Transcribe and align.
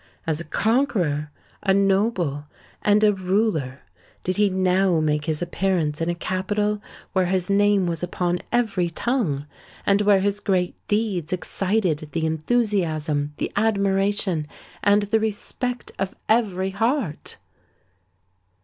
As 0.25 0.41
a 0.41 0.45
conqueror—a 0.45 1.73
noble—and 1.75 3.03
a 3.03 3.13
ruler 3.13 3.81
did 4.23 4.37
he 4.37 4.49
now 4.49 4.99
make 4.99 5.25
his 5.25 5.43
appearance 5.43 6.01
in 6.01 6.09
a 6.09 6.15
capital 6.15 6.81
where 7.13 7.27
his 7.27 7.51
name 7.51 7.85
was 7.85 8.01
upon 8.01 8.39
every 8.51 8.89
tongue, 8.89 9.45
and 9.85 10.01
where 10.01 10.21
his 10.21 10.39
great 10.39 10.73
deeds 10.87 11.31
excited 11.31 12.09
the 12.13 12.25
enthusiasm, 12.25 13.33
the 13.37 13.51
admiration, 13.55 14.47
and 14.81 15.03
the 15.03 15.19
respect 15.19 15.91
of 15.99 16.15
every 16.27 16.71
heart. 16.71 17.37